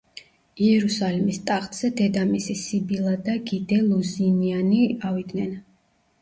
[0.67, 4.81] იერუსალიმის ტახტზე დედამისი სიბილა და გი დე ლუზინიანი
[5.13, 5.55] ავიდნენ.